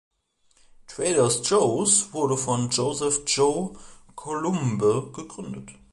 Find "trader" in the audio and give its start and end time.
0.87-1.27